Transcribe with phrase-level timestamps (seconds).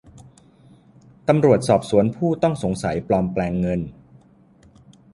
[1.27, 3.81] ตำรวจสอบสวนผู้ต้องสงสัยปลอมแปลงเงิน